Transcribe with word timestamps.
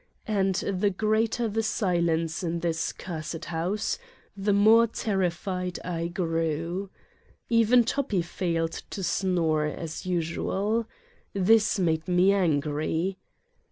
And 0.25 0.55
the 0.55 0.89
greater 0.89 1.47
the 1.47 1.61
silence 1.61 2.41
in 2.43 2.61
this 2.61 2.91
cursed 2.91 3.45
house 3.45 3.99
the 4.35 4.51
more 4.51 4.87
terrified 4.87 5.79
I 5.85 6.07
grew. 6.07 6.89
Even 7.49 7.83
Toppi 7.83 8.23
failed 8.23 8.81
to 8.89 9.03
snore 9.03 9.65
as 9.65 10.03
usual. 10.07 10.87
This 11.33 11.77
made 11.77 12.07
me 12.07 12.33
angry. 12.33 13.19